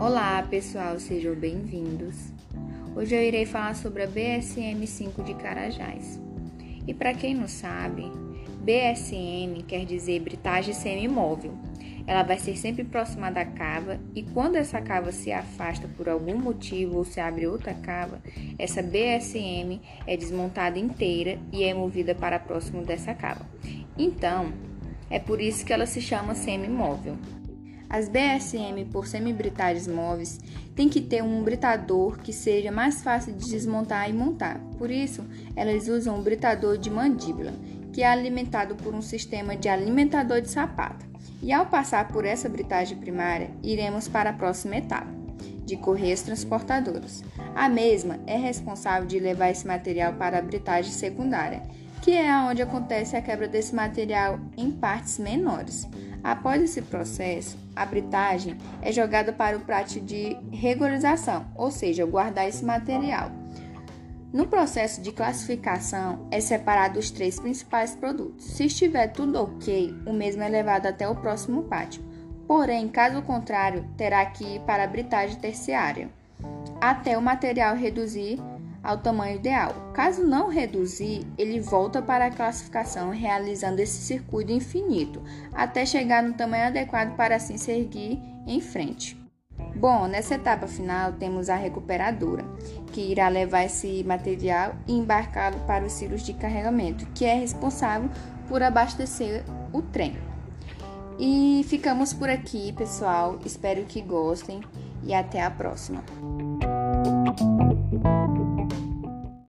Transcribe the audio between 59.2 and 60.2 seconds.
para o prato